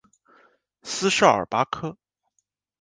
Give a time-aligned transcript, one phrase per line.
[0.81, 1.95] 斯绍尔巴克。